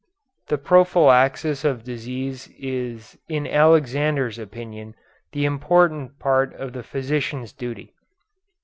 [0.47, 4.95] The prophylaxis of disease is in Alexander's opinion
[5.31, 7.93] the important part of the physician's duty.